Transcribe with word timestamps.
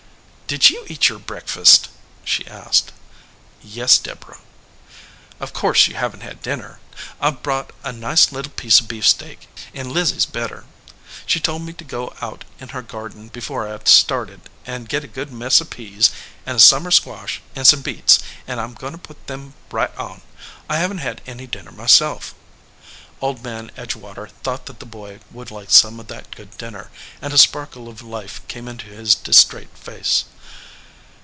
"Did 0.51 0.69
you 0.69 0.83
eat 0.89 1.07
your 1.07 1.17
breakfast?" 1.17 1.87
she 2.25 2.45
asked. 2.45 2.91
"Yes, 3.63 3.97
Deborah." 3.97 4.41
"Of 5.39 5.53
course 5.53 5.87
you 5.87 5.95
haven 5.95 6.19
t 6.19 6.25
had 6.25 6.41
dinner. 6.41 6.79
I 7.21 7.29
ve 7.31 7.37
brought 7.41 7.71
a 7.85 7.93
nice 7.93 8.33
little 8.33 8.51
piece 8.51 8.81
of 8.81 8.89
beefsteak; 8.89 9.47
and 9.73 9.93
Lizzie 9.93 10.17
s 10.17 10.25
better. 10.25 10.65
She 11.25 11.39
told 11.39 11.61
me 11.61 11.71
to 11.71 11.85
go 11.85 12.13
out 12.21 12.43
in 12.59 12.67
her 12.75 12.81
garden 12.81 13.29
before 13.29 13.65
I 13.73 13.79
started 13.85 14.49
and 14.65 14.89
get 14.89 15.05
a 15.05 15.07
good 15.07 15.31
mess 15.31 15.61
of 15.61 15.69
peas, 15.69 16.11
and 16.45 16.57
a 16.57 16.59
summer 16.59 16.91
squash, 16.91 17.39
and 17.55 17.65
some 17.65 17.81
beets, 17.81 18.19
and 18.45 18.59
I 18.59 18.65
m 18.65 18.73
going 18.73 18.91
to 18.91 18.99
put 18.99 19.27
them 19.27 19.53
right 19.71 19.95
on. 19.97 20.21
I 20.69 20.79
haven 20.79 20.97
t 20.97 21.03
had 21.03 21.21
any 21.25 21.47
dinner 21.47 21.71
myself." 21.71 22.35
Old 23.21 23.41
Man 23.41 23.71
Etigewater 23.77 24.27
thought 24.43 24.65
that 24.65 24.79
the 24.81 24.85
boy 24.85 25.21
would 25.31 25.49
like 25.49 25.71
some 25.71 25.97
of 25.97 26.07
that 26.07 26.35
good 26.35 26.57
dinner, 26.57 26.91
and 27.21 27.31
a 27.31 27.37
sparkle 27.37 27.87
of 27.87 28.01
life 28.01 28.45
came 28.49 28.67
into 28.67 28.87
his 28.87 29.15
distrait 29.15 29.69
face. 29.77 30.25